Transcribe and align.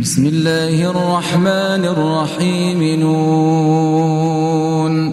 بسم 0.00 0.26
الله 0.26 0.90
الرحمن 0.90 1.84
الرحيم 1.84 2.82
نون 3.00 5.12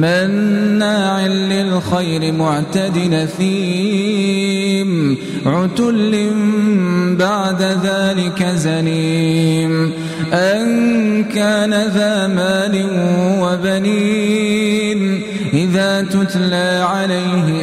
مناع 0.00 1.26
للخير 1.26 2.32
معتد 2.32 2.98
نثيم 2.98 5.16
عتل 5.46 6.30
بعد 7.18 7.62
ذلك 7.62 8.46
زنيم 8.54 9.92
أن 10.32 10.68
كان 11.24 11.70
ذا 11.74 12.26
مال 12.26 12.84
وبنين 13.40 15.22
إذا 15.52 16.02
تتلى 16.02 16.84
عليه 16.88 17.60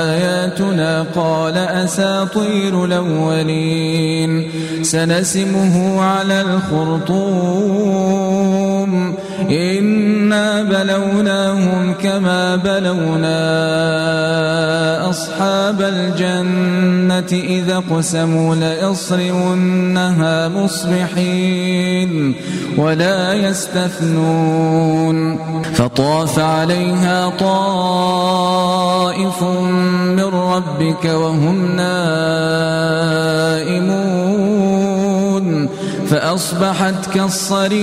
آياتنا 0.00 1.06
قال 1.14 1.56
أساطير 1.58 2.84
الأولين 2.84 4.46
سنسمه 4.82 6.00
على 6.02 6.40
الخرطوم 6.40 9.14
إن 9.50 9.99
إنا 10.32 10.62
بلوناهم 10.62 11.94
كما 12.02 12.56
بلونا 12.56 15.08
أصحاب 15.10 15.82
الجنة 15.82 17.40
إذا 17.44 17.82
قسموا 17.90 18.54
ليصرمنها 18.54 20.48
مصبحين 20.48 22.34
ولا 22.78 23.32
يستثنون 23.32 25.38
فطاف 25.62 26.38
عليها 26.38 27.28
طائف 27.28 29.42
من 30.02 30.24
ربك 30.24 31.04
وهم 31.04 31.76
نائمون 31.76 32.99
فأصبحت 36.10 37.10
كالصريم 37.14 37.80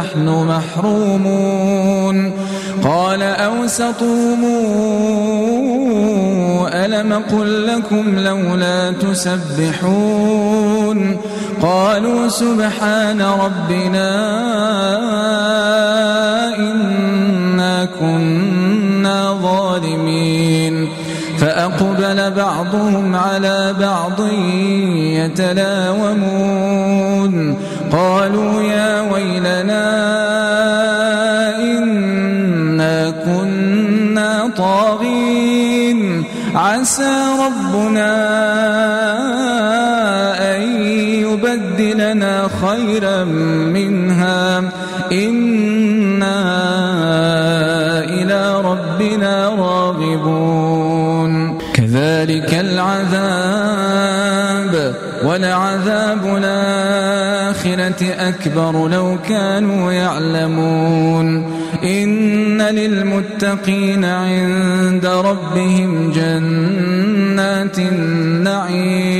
نحن 0.00 0.28
محرومون 0.28 2.32
قال 2.84 3.22
أوسطهم 3.22 4.44
ألم 6.72 7.12
قل 7.12 7.66
لكم 7.66 8.18
لولا 8.18 8.92
تسبحون 8.92 11.16
قالوا 11.62 12.28
سبحان 12.28 13.22
ربنا 13.22 14.16
إنا 16.56 17.88
كنا 18.00 19.32
ظالمين 19.42 20.88
فأقبل 21.38 22.30
بعضهم 22.30 23.16
على 23.16 23.74
بعض 23.80 24.26
يتلاومون 24.94 27.56
قالوا 27.92 28.62
يا 28.62 29.12
ويلنا 29.12 29.89
لنا 42.00 42.48
خيرا 42.64 43.24
منها 43.74 44.58
إنا 45.12 46.40
إلى 48.04 48.56
ربنا 48.64 49.48
راغبون 49.48 51.58
كذلك 51.74 52.54
العذاب 52.54 54.94
ولعذاب 55.24 56.36
الآخرة 56.36 58.06
أكبر 58.18 58.88
لو 58.88 59.16
كانوا 59.28 59.92
يعلمون 59.92 61.54
إن 61.84 62.62
للمتقين 62.62 64.04
عند 64.04 65.06
ربهم 65.06 66.12
جنات 66.12 67.78
النعيم 67.78 69.19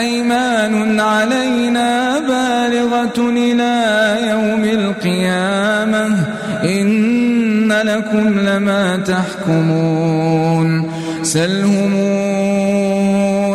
أيمان 0.00 1.00
علينا 1.00 2.18
بالغة 2.18 3.30
إلى 3.30 3.74
يوم 4.30 4.64
القيامة 4.64 6.06
إن 6.64 7.72
لكم 7.72 8.38
لما 8.38 8.96
تحكمون 8.96 10.90
سلهم 11.22 11.94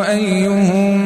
أيهم 0.02 1.06